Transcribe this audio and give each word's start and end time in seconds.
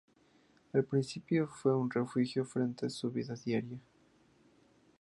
Al 0.73 0.83
principio 0.83 1.45
fue 1.47 1.77
un 1.77 1.91
refugio 1.91 2.43
frente 2.43 2.87
a 2.87 2.89
su 2.89 3.11
vida 3.11 3.35
diaria. 3.35 3.77